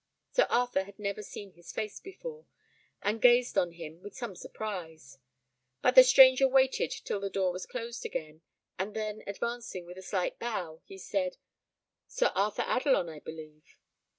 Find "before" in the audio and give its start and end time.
1.99-2.47